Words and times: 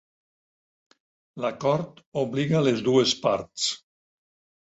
L'acord 1.43 2.01
obliga 2.23 2.63
les 2.69 2.83
dues 2.87 3.15
parts. 3.27 3.67